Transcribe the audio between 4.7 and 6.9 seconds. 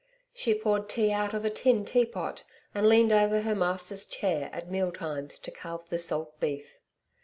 times to carve the salt beef.